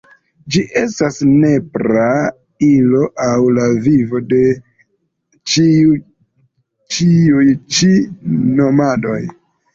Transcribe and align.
Ĝi 0.53 0.61
estis 0.79 1.17
nepra 1.41 2.05
ilo 2.67 3.01
en 3.25 3.51
la 3.59 3.67
vivo 3.89 4.23
de 4.33 4.41
ĉiuj 6.95 7.47
ĉi 7.77 7.93
nomadoj. 8.59 9.23